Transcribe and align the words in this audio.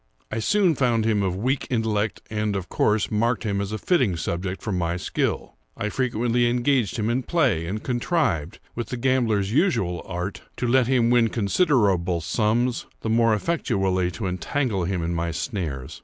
I 0.31 0.39
soon 0.39 0.73
found 0.73 1.05
him 1.05 1.21
of 1.21 1.35
weak 1.35 1.67
intellect, 1.69 2.23
and, 2.31 2.55
of 2.55 2.69
course, 2.69 3.11
marked 3.11 3.43
him 3.43 3.61
as 3.61 3.71
a 3.71 3.77
fitting 3.77 4.17
subject 4.17 4.63
for 4.63 4.71
my 4.71 4.97
skill. 4.97 5.57
I 5.77 5.89
frequently 5.89 6.49
engaged 6.49 6.97
him 6.97 7.07
in 7.07 7.21
play, 7.21 7.67
and 7.67 7.83
contrived, 7.83 8.57
with 8.73 8.87
the 8.87 8.97
gambler's 8.97 9.51
usual 9.53 10.01
art, 10.07 10.41
to 10.57 10.67
let 10.67 10.87
him 10.87 11.11
win 11.11 11.27
considerable 11.27 12.19
sums, 12.19 12.87
the 13.01 13.11
more 13.11 13.35
effectually 13.35 14.09
to 14.13 14.25
entangle 14.25 14.85
him 14.85 15.03
in 15.03 15.13
my 15.13 15.29
snares. 15.29 15.99